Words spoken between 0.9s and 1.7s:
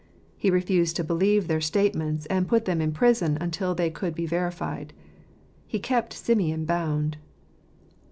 to believe their